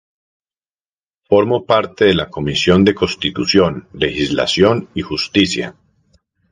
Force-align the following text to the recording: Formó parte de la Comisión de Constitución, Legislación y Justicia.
Formó 1.27 1.63
parte 1.67 2.05
de 2.05 2.15
la 2.15 2.31
Comisión 2.31 2.83
de 2.83 2.95
Constitución, 2.95 3.87
Legislación 3.93 4.89
y 4.95 5.03
Justicia. 5.03 5.75